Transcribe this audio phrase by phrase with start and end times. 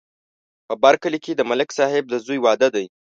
[0.67, 2.85] په بر کلي کې د ملک صاحب د زوی واده دی